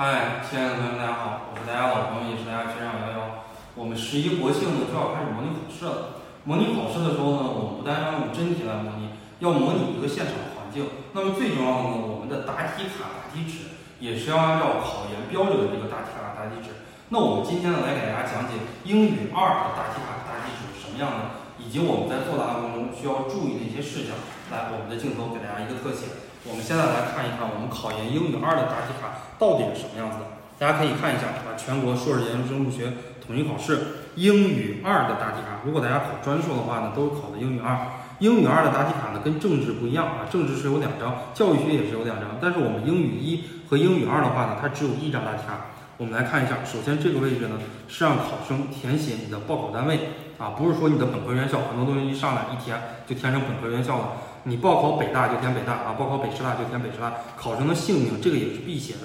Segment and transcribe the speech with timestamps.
[0.00, 3.44] 嗨，亲爱的同学们，大家好，我是大家老朋友，也是大家学长瑶瑶。
[3.76, 6.24] 我们十一国庆呢就要开始模拟考试了。
[6.48, 9.12] 模拟考试的时候呢，我们不单要用真题来模拟，
[9.44, 10.88] 要模拟一个现场环境。
[11.12, 16.80] 那么最重要的呢，我们的答题卡、答题纸也是要按照考研标准的这个答题卡、答题纸。
[17.12, 18.56] 那我们今天呢来给大家讲解
[18.88, 24.16] 英语二的答题卡、答题纸是什么样的，以及我们在作答过程中需要注意的一些事项。
[24.48, 26.29] 来，我们的镜头给大家一个特写。
[26.48, 30.40] 我们现在来看一看我们考研英语二的答题卡到底是什么样子的。
[30.58, 32.92] 大家可以看一下啊，全国硕士研究生入学
[33.24, 35.60] 统一考试英语二的答题卡。
[35.64, 37.76] 如果大家考专硕的话呢，都是考的英语二。
[38.20, 45.76] 英语二的答题卡呢跟政治不一样啊，政治是有两张，教育学也是有两张，但是我们英语一和英语二的话呢，它只有一张答题卡。
[45.96, 54.08] 我们来看一下，首先这个位置呢是让考生填写你的报考单位啊，不是说你的本科院校，很多同学一上来一填就填成本科院校了。
[54.44, 57.14] 你报考北大就填北大啊，报考北师大就填北师大。
[57.36, 59.00] 考生的姓名这个也是必写的。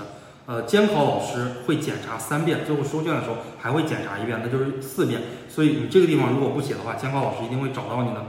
[0.48, 5.22] 呃，监考老师会检查三遍，最后收卷的时候还会检查一遍，那就是四遍。
[5.50, 8.24] 所以你这个地方如果不写的话，监考老师一定会找到你的。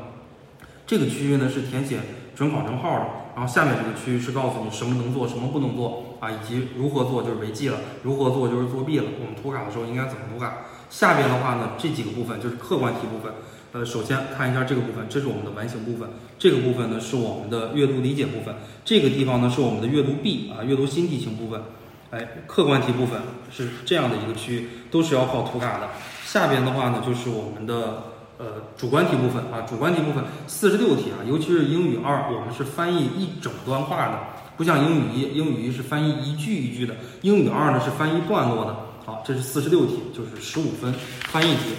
[0.87, 1.99] 这个区域呢是填写
[2.35, 9.05] 准考证号的，然后下面这个区域是告诉你什么能做，什么不能做啊，以及如何做就是违纪了，如何做就是作弊了。
[9.21, 10.59] 我们涂卡的时候应该怎么涂卡？
[10.89, 13.35] 下边的话呢，这几个部分就是客观题部分。
[13.77, 16.09] 呃，首先看一下这个部分，这是我们的完形部分。
[16.39, 18.55] 这个部分呢是我们的阅读理解部分。
[18.87, 21.61] 这个地方呢是我们的阅读 B 啊，阅读新题型部分。
[22.09, 23.21] 哎，客观题部分
[23.55, 25.91] 是这样的一个区域，都是要靠涂卡的。
[26.25, 28.05] 下边的话呢就是我们的
[28.39, 28.47] 呃
[28.79, 34.19] 主观题部分啊，主观题部分四十六题啊，尤其是英语二，我们是翻译一整段话的，
[34.57, 38.75] 不像英语一，英语一是翻译一句一句的，英语二呢是翻译段落的。
[39.05, 41.75] 好，这是四十六题，就是十五分翻译题。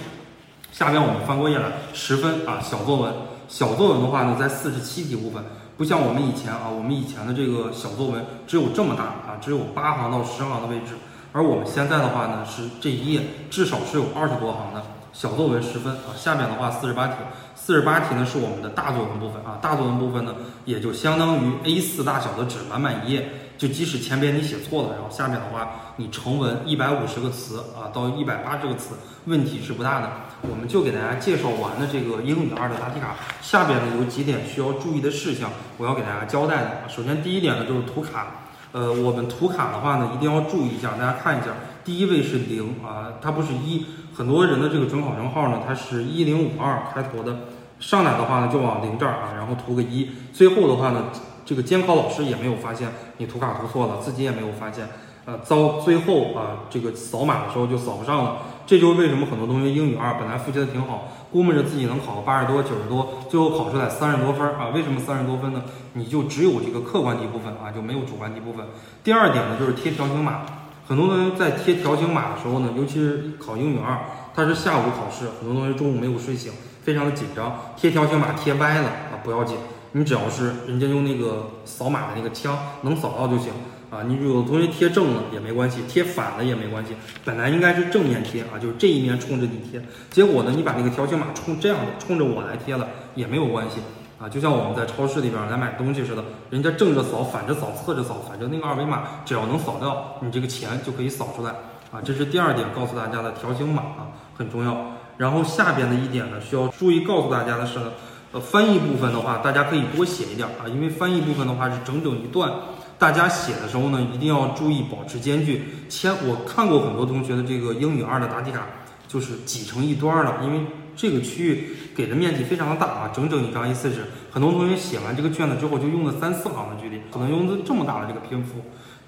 [0.77, 3.11] 下边我们翻过页来，十分啊，小作文。
[3.47, 5.43] 小作文的话呢，在四十七题部分，
[5.75, 10.93] 不像我们以前啊，我们以前的这个小作文只有这么大啊，只有八行到十行的位置，
[11.31, 14.83] 而我们现在的话呢，是这一页至少是有二十多行的。
[15.13, 17.13] 小作文十分啊，下面的话四十八题，
[17.55, 20.35] 四十八题呢是我们的大作文部分啊，大作文部分呢
[20.65, 23.27] 也就相当于 A4 大小的纸，满满一页。
[23.57, 28.95] 就即使前边你写错了，然后下面的话你成文一百五十个词啊到一百八十个词，
[29.25, 30.09] 问题是不大的。
[30.47, 36.71] 我们就给大家介绍完了这个英语二的答题卡，下边呢有几点需要注意的事项，我要给大家交代的。
[36.87, 38.27] 首先第一点呢就是涂卡，
[38.71, 41.47] 呃，我们涂卡的话呢一定要注意一下，大家看一下，
[41.83, 47.35] 第一位是零啊，它不是一，很多人的这个准考证号呢它是一零五二开头的，
[47.79, 51.05] 上来的话呢就往零这儿啊，然后涂个一，最后的话呢。
[51.47, 54.85] 这个监考老师也没有发现你涂卡涂错了，自己也没有发现，
[55.23, 58.39] 呃，遭最后啊，这个扫码的时候就扫不上了。
[58.65, 64.67] 这就是为什么很多同学英语二本来复习的挺好，估摸着自己能考个八十多、九十多，最后考出来三十多分啊？
[64.75, 65.63] 为什么三十多分呢？
[65.93, 68.65] 你就只有这个客观题部分啊，就没有主观题部分。
[69.05, 70.41] 第二点呢，就是贴条形码。
[70.85, 73.97] 很多同学在贴条形码的时候呢，尤其是考英语二，
[74.35, 79.57] 它是下午考试，很多同学中午没有睡醒，非常的紧张，贴条形码贴歪了啊，不要紧。
[79.97, 83.51] 你只要是人家用那个扫码的那个枪能扫到就行
[83.89, 84.03] 啊！
[84.05, 86.93] 你有的同学贴正了也没关系，贴反了也没关系。
[87.25, 89.81] 本来应该是正面贴啊，就是这一面冲着你贴，
[90.11, 93.77] 结果呢，你把那个条形码冲这样的冲着我来贴了也没有关系
[94.19, 94.29] 啊！
[94.29, 101.49] 就像我们在超市里边来买东西似的，人家正着扫、反着扫、侧着扫，反正那个二维码只要能扫掉，你这个钱就可以扫出来
[101.91, 101.99] 啊！
[102.05, 104.91] 这是第二点告诉大家的条形码啊，很重要。
[105.17, 107.85] 然后下边的一点呢，需要注意告诉大家的是呢。
[108.31, 112.51] 呃，翻译部分的话，大家可以多写一点啊，因为翻译部分的话是整整一段，
[112.99, 115.63] 大家写的时候呢，一定要注意保持间距。
[115.87, 118.67] 前我看过很多同学的这个英语二的答题卡，
[119.07, 128.55] 就是挤成一段了，因为这个区域给的面积非常的大啊，整整一张 A4 纸，很多同学写完这个卷子之后就用了三四行的距离，可能用的这么大的这个篇幅。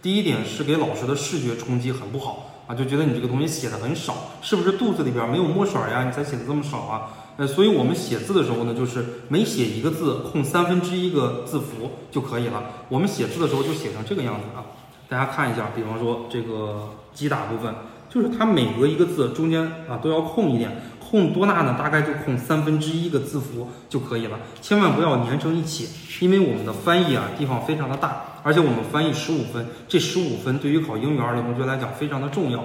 [0.02, 4.14] 第一点是给老师的视觉冲击很不好啊，就觉得你这个东西写的很少，
[4.44, 6.04] 是不是肚子里边没有墨水呀？
[6.06, 7.10] 你才写的这么少啊？
[7.36, 12.64] 呃，所以我们写字的时候呢，就是每写一个字空三分之一个字符就可以了。
[12.88, 14.62] 我们写字的时候就写成这个样子啊，
[15.08, 17.74] 大家看一下，比方说这个击打部分，
[18.08, 20.70] 就是它每隔一个字中间啊都要空一点，
[21.10, 21.76] 空多大呢？
[21.80, 25.90] 大概就空三分之一个字符就可以了，千万不要粘成一起，
[26.24, 32.64] 因为我们的翻译啊地方非常的大，而且我们翻译十五分，这十五分对于考英语二的同学来讲非常的重要。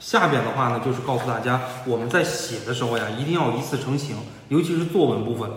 [0.00, 4.16] 下边的话呢，就是告诉大家，我们在写的时候呀，一定要一次成型，
[4.48, 5.48] 尤其是作文部分。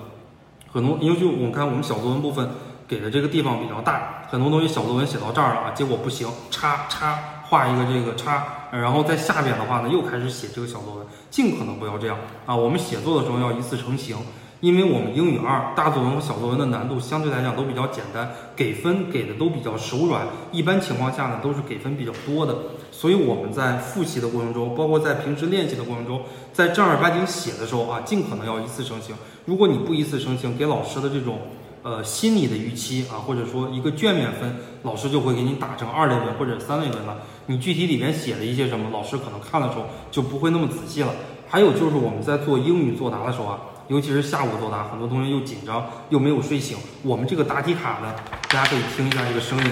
[0.72, 2.48] 很多，尤其我们看我们小作文部分
[2.88, 7.18] 给的这个地方比较大，很多东西小作文写到这儿了啊，结果不行，叉叉
[7.49, 12.55] 画一个这个叉，然后在下边的话呢，又开始写这个小作文，尽可能不要这样啊。
[12.55, 14.17] 我们写作的时候要一次成型，
[14.59, 22.55] 因为我们英语二大作文和小作文的难度相对来讲都比较简单，给分给的都比较手软，一般情况下呢都是给分比较多的，
[22.91, 29.15] 所以我们在复习的过程中，包括在平时练习的过程中，在正儿八经写的时候啊，尽可能要一次成型。
[29.45, 31.39] 如果你不一次成型，给老师的这种
[31.88, 34.54] 呃心理的预期啊，或者说一个卷面分，
[34.84, 37.16] 老师就会给你打成二类文或者三类文了。
[37.45, 41.13] 你具体里面写了一些什么，老师可能看的时候就不会那么仔细了。
[41.48, 43.57] 还有就是我们在做英语作答的时候啊。
[43.88, 46.78] 尤其是下午作答，很多同学又紧张又没有睡醒。
[47.04, 48.13] 我们这个答题卡呢，
[48.50, 49.66] 大家可以听一下这个声音。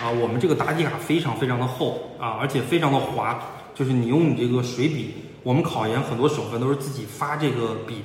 [0.00, 3.38] 啊，我们这个答题卡非常非常的厚啊，而且非常的滑。
[3.74, 5.12] 就是你用你这个水笔，
[5.42, 7.96] 我们考研很多省份都是自己发这个笔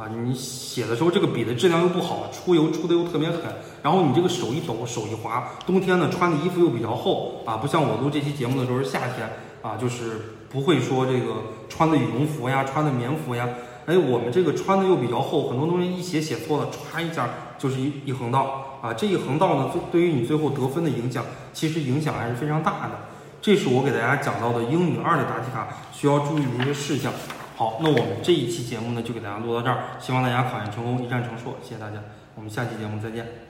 [0.00, 3.40] 啊，你写的时候这个笔的质量又不好，出油出的又特别狠。
[3.82, 9.28] 然后你这个手一抖，手一滑，冬天呢穿的衣服又比较厚啊，不像我录这期节目的时候是夏天
[9.60, 10.36] 啊，就是。
[10.50, 13.48] 不会说这个穿的羽绒服呀，穿的棉服呀，
[13.86, 18.92] 哎，我们这个穿的又比较厚，很多东西一写写错了，歘一下就是一一横道啊。
[18.92, 22.98] 这一横道呢，对对于你最后得分的影响，其实影响还是非常大的。
[23.40, 27.12] 这是我给大家讲到的英语二的答题卡需要注意的一些事项。
[27.60, 31.96] 好，那我们这一期节目呢，就给大家录到这儿，希望大家考研成功，一战成硕，谢谢大家，
[32.34, 33.49] 我们下期节目再见。